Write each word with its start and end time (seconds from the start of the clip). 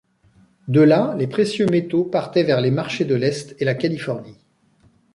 De 0.67 0.81
là, 0.81 1.13
les 1.15 1.27
précieux 1.27 1.67
métaux 1.67 2.03
partaient 2.05 2.41
vers 2.41 2.59
les 2.59 2.71
marchés 2.71 3.05
de 3.05 3.13
l'Est 3.13 3.55
et 3.61 3.65
la 3.65 3.75
Californie. 3.75 4.39